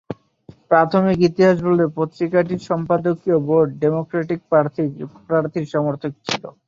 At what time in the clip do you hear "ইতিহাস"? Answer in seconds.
1.29-1.57